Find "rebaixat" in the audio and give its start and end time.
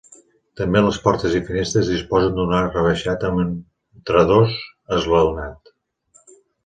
2.79-3.25